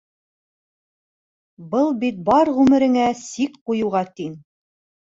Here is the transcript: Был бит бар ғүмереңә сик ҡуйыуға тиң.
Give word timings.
Был 1.75 1.93
бит 2.05 2.25
бар 2.31 2.53
ғүмереңә 2.59 3.07
сик 3.25 3.65
ҡуйыуға 3.71 4.07
тиң. 4.19 4.39